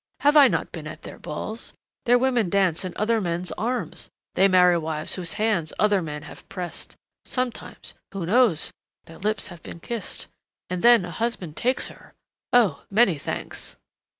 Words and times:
Have 0.21 0.35
I 0.35 0.47
not 0.47 0.71
been 0.71 0.87
at 0.87 1.03
their 1.03 1.19
balls? 1.19 1.73
Their 2.05 2.17
women 2.17 2.49
dance 2.49 2.83
in 2.83 2.91
other 2.95 3.21
men's 3.21 3.51
arms. 3.51 4.09
They 4.33 4.47
marry 4.47 4.75
wives 4.79 5.13
whose 5.13 5.33
hands 5.33 5.73
other 5.77 6.01
men 6.01 6.23
have 6.23 6.49
pressed. 6.49 6.95
Sometimes 7.23 7.93
who 8.11 8.25
knows? 8.25 8.71
their 9.05 9.19
lips 9.19 9.49
have 9.49 9.61
been 9.61 9.79
kissed.... 9.79 10.25
And 10.71 10.81
then 10.81 11.05
a 11.05 11.11
husband 11.11 11.55
takes 11.55 11.89
her.... 11.89 12.15
Oh, 12.51 12.83
many 12.89 13.19
thanks!" 13.19 13.75